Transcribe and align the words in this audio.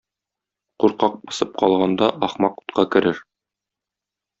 Куркак 0.83 1.13
посып 1.25 1.53
калганда 1.61 2.11
ахмак 2.31 2.59
утка 2.65 2.91
керер. 2.93 3.25